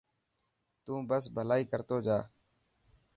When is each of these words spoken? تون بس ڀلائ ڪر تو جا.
تون 0.83 0.99
بس 1.09 1.23
ڀلائ 1.35 1.61
ڪر 1.71 1.81
تو 1.89 1.97
جا. 2.05 2.17